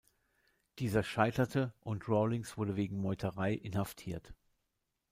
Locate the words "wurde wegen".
2.57-3.01